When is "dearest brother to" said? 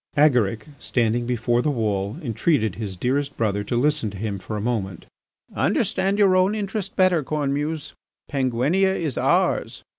2.97-3.77